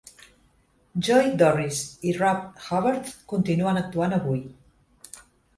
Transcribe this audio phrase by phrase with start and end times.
[1.07, 4.43] Joy Dorris i Rob Hubertz continuen actuant avui.